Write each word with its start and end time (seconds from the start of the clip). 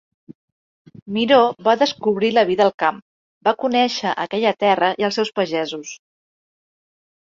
Miró 1.17 1.37
va 1.67 1.75
descobrir 1.83 2.33
la 2.39 2.45
vida 2.51 2.67
al 2.69 2.75
camp, 2.85 2.99
va 3.51 3.55
conèixer 3.63 4.17
aquella 4.27 4.57
terra 4.67 4.93
i 5.05 5.11
els 5.13 5.23
seus 5.23 5.37
pagesos. 5.41 5.99